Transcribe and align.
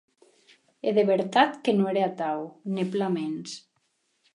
E 0.87 0.89
de 0.97 1.03
vertat 1.11 1.51
que 1.63 1.71
non 1.77 1.89
ère 1.93 2.03
atau, 2.09 2.37
ne 2.75 2.83
plan 2.91 3.11
mens. 3.17 3.47